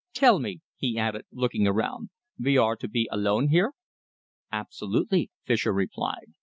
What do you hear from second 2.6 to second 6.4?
to be alone here?" "Absolutely," Fischer replied.